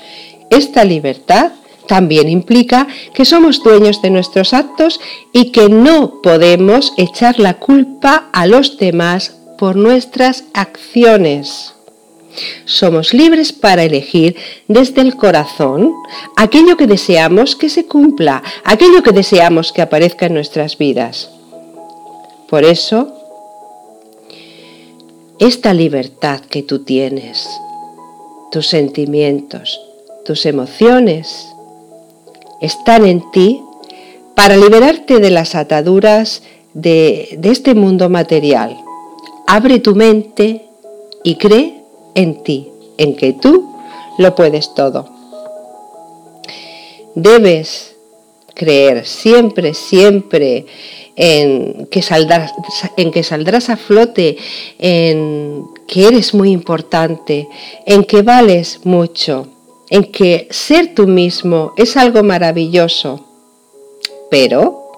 esta 0.50 0.84
libertad 0.84 1.52
también 1.88 2.28
implica 2.28 2.86
que 3.14 3.24
somos 3.24 3.62
dueños 3.62 4.00
de 4.02 4.10
nuestros 4.10 4.54
actos 4.54 5.00
y 5.32 5.50
que 5.50 5.68
no 5.68 6.20
podemos 6.22 6.92
echar 6.96 7.40
la 7.40 7.54
culpa 7.54 8.28
a 8.32 8.46
los 8.46 8.76
demás 8.76 9.34
por 9.58 9.74
nuestras 9.74 10.44
acciones. 10.52 11.74
Somos 12.66 13.14
libres 13.14 13.52
para 13.52 13.82
elegir 13.82 14.36
desde 14.68 15.00
el 15.00 15.16
corazón 15.16 15.94
aquello 16.36 16.76
que 16.76 16.86
deseamos 16.86 17.56
que 17.56 17.68
se 17.68 17.86
cumpla, 17.86 18.42
aquello 18.64 19.02
que 19.02 19.12
deseamos 19.12 19.72
que 19.72 19.82
aparezca 19.82 20.26
en 20.26 20.34
nuestras 20.34 20.78
vidas. 20.78 21.30
Por 22.48 22.64
eso, 22.64 23.12
esta 25.40 25.72
libertad 25.74 26.40
que 26.40 26.62
tú 26.62 26.84
tienes, 26.84 27.48
tus 28.52 28.68
sentimientos, 28.68 29.87
tus 30.28 30.44
emociones, 30.44 31.48
están 32.60 33.06
en 33.06 33.30
ti 33.30 33.62
para 34.34 34.58
liberarte 34.58 35.20
de 35.20 35.30
las 35.30 35.54
ataduras 35.54 36.42
de, 36.74 37.40
este 37.44 37.74
mundo 37.74 38.10
material 38.10 38.76
Abre 39.46 39.78
tu 39.78 39.94
mente 39.94 40.66
y 41.24 41.36
cree 41.36 41.82
en 42.14 42.42
ti, 42.42 42.68
en 42.98 43.16
que 43.16 43.32
tú 43.32 43.74
lo 44.18 44.34
puedes 44.34 44.74
todo. 44.74 45.08
Debes 47.14 47.96
creer 48.52 49.06
siempre, 49.06 49.72
siempre 49.72 50.66
en 51.16 51.86
que, 51.86 52.02
saldrás, 52.02 52.52
en 52.98 53.10
que 53.10 53.22
saldrás 53.22 53.70
a 53.70 53.78
flote, 53.78 54.36
en 54.78 55.64
que 55.86 56.06
eres 56.06 56.34
muy 56.34 56.50
importante, 56.50 57.48
en 57.86 58.04
que 58.04 58.20
vales 58.20 58.80
mucho, 58.84 59.48
en 59.90 60.10
que 60.12 60.48
ser 60.50 60.94
tú 60.94 61.06
mismo 61.06 61.72
es 61.76 61.96
algo 61.96 62.22
maravilloso. 62.22 63.24
Pero 64.30 64.90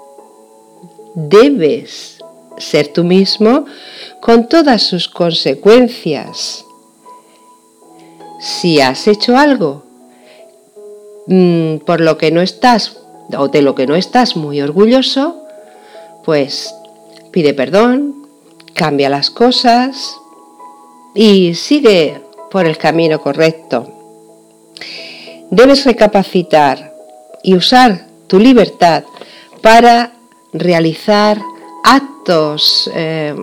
debes 1.14 2.18
ser 2.58 2.88
tú 2.88 3.04
mismo 3.04 3.64
con 4.20 4.48
todas 4.48 4.82
sus 4.82 5.08
consecuencias. 5.08 6.64
Si 8.40 8.80
has 8.80 9.06
hecho 9.06 9.36
algo 9.36 9.82
mm, 11.26 11.78
por 11.78 12.00
lo 12.00 12.16
que 12.18 12.30
no 12.30 12.40
estás 12.40 12.96
o 13.36 13.48
de 13.48 13.62
lo 13.62 13.74
que 13.74 13.86
no 13.86 13.94
estás 13.94 14.36
muy 14.36 14.60
orgulloso, 14.60 15.44
pues 16.24 16.74
pide 17.30 17.54
perdón, 17.54 18.26
cambia 18.74 19.08
las 19.08 19.30
cosas 19.30 20.16
y 21.14 21.54
sigue 21.54 22.20
por 22.50 22.66
el 22.66 22.76
camino 22.78 23.20
correcto. 23.20 23.99
Debes 25.50 25.84
recapacitar 25.84 26.94
y 27.42 27.54
usar 27.54 28.06
tu 28.26 28.38
libertad 28.38 29.04
para 29.60 30.12
realizar 30.52 31.40
actos 31.84 32.90
eh, 32.94 33.34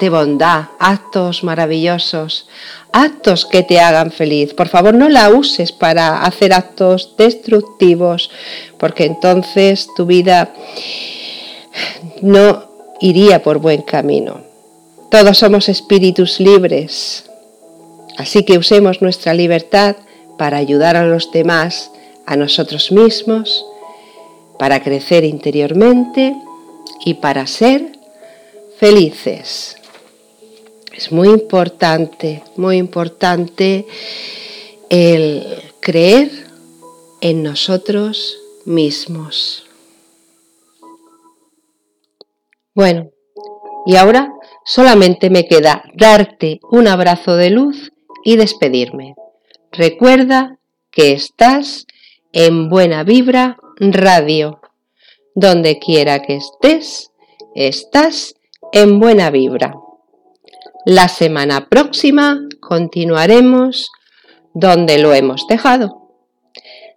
de 0.00 0.10
bondad, 0.10 0.66
actos 0.78 1.42
maravillosos, 1.44 2.48
actos 2.92 3.46
que 3.46 3.62
te 3.62 3.80
hagan 3.80 4.10
feliz. 4.10 4.54
Por 4.54 4.68
favor, 4.68 4.94
no 4.94 5.08
la 5.08 5.30
uses 5.30 5.72
para 5.72 6.22
hacer 6.22 6.52
actos 6.52 7.14
destructivos, 7.16 8.30
porque 8.78 9.04
entonces 9.04 9.88
tu 9.96 10.06
vida 10.06 10.54
no 12.22 12.64
iría 13.00 13.42
por 13.42 13.58
buen 13.58 13.82
camino. 13.82 14.40
Todos 15.10 15.38
somos 15.38 15.68
espíritus 15.68 16.40
libres, 16.40 17.24
así 18.16 18.44
que 18.44 18.58
usemos 18.58 19.02
nuestra 19.02 19.34
libertad 19.34 19.96
para 20.38 20.56
ayudar 20.58 20.96
a 20.96 21.06
los 21.06 21.30
demás, 21.32 21.90
a 22.26 22.36
nosotros 22.36 22.92
mismos, 22.92 23.64
para 24.58 24.82
crecer 24.82 25.24
interiormente 25.24 26.34
y 27.04 27.14
para 27.14 27.46
ser 27.46 27.98
felices. 28.78 29.76
Es 30.92 31.12
muy 31.12 31.28
importante, 31.28 32.42
muy 32.56 32.78
importante 32.78 33.86
el 34.88 35.44
creer 35.80 36.30
en 37.20 37.42
nosotros 37.42 38.38
mismos. 38.64 39.64
Bueno, 42.74 43.10
y 43.86 43.96
ahora 43.96 44.36
Solamente 44.68 45.30
me 45.30 45.46
queda 45.46 45.84
darte 45.94 46.58
un 46.72 46.88
abrazo 46.88 47.36
de 47.36 47.50
luz 47.50 47.92
y 48.24 48.34
despedirme. 48.34 49.14
Recuerda 49.76 50.58
que 50.90 51.12
estás 51.12 51.86
en 52.32 52.70
Buena 52.70 53.04
Vibra 53.04 53.58
Radio. 53.78 54.60
Donde 55.34 55.78
quiera 55.78 56.22
que 56.22 56.36
estés, 56.36 57.12
estás 57.54 58.36
en 58.72 58.98
Buena 59.00 59.30
Vibra. 59.30 59.74
La 60.86 61.08
semana 61.08 61.68
próxima 61.68 62.40
continuaremos 62.58 63.90
donde 64.54 64.96
lo 64.96 65.12
hemos 65.12 65.46
dejado. 65.46 66.10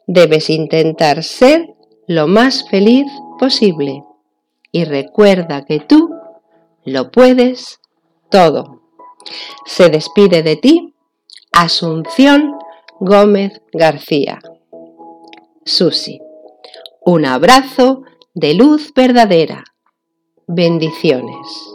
Debes 0.07 0.49
intentar 0.49 1.23
ser 1.23 1.73
lo 2.07 2.27
más 2.27 2.69
feliz 2.69 3.07
posible 3.37 4.05
y 4.71 4.85
recuerda 4.85 5.65
que 5.65 5.81
tú 5.81 6.15
lo 6.85 7.11
puedes 7.11 7.81
todo. 8.29 8.83
Se 9.65 9.89
despide 9.89 10.43
de 10.43 10.55
ti 10.55 10.89
Asunción 11.51 12.58
Gómez 13.01 13.61
García. 13.71 14.39
Susi. 15.63 16.19
Un 17.05 17.25
abrazo 17.25 18.03
de 18.33 18.53
luz 18.53 18.93
verdadera. 18.93 19.63
Bendiciones. 20.47 21.68